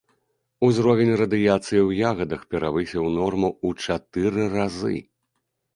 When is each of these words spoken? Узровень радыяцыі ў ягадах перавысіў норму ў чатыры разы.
Узровень 0.67 1.11
радыяцыі 1.21 1.81
ў 1.87 1.91
ягадах 2.13 2.41
перавысіў 2.55 3.05
норму 3.21 3.49
ў 3.67 3.69
чатыры 3.91 4.53
разы. 4.57 4.97